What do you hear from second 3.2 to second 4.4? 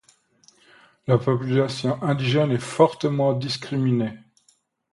discriminée.